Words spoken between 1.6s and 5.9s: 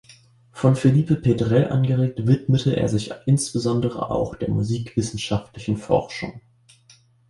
angeregt widmete er sich insbesondere auch der musikwissenschaftlichen